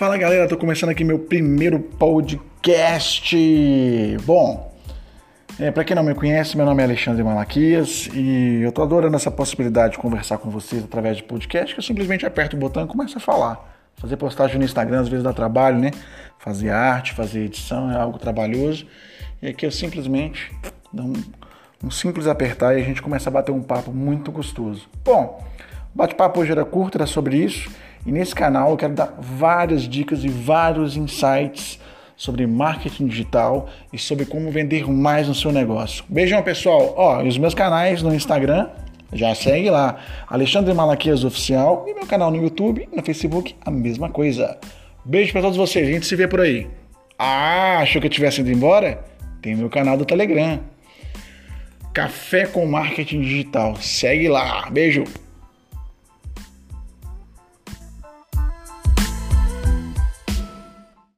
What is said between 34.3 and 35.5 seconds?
vender mais no seu